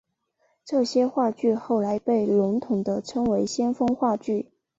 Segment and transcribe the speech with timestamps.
[0.65, 4.49] 这些话剧后来被笼统地称为先锋话剧。